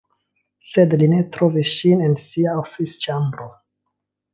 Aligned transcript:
Sed 0.69 0.95
li 1.01 1.11
ne 1.11 1.21
trovis 1.37 1.75
ŝin 1.83 2.03
en 2.09 2.19
ŝia 2.25 2.59
oficĉambro. 2.67 3.51